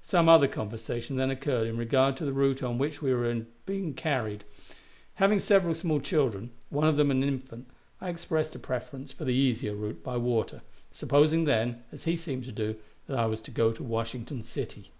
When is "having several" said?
5.16-5.74